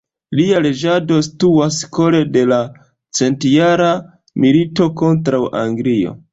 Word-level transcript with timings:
Lia 0.37 0.61
reĝado 0.65 1.17
situas 1.27 1.77
kore 1.99 2.23
de 2.39 2.43
la 2.53 2.59
Centjara 3.21 3.93
milito 4.47 4.93
kontraŭ 5.03 5.47
Anglio. 5.65 6.21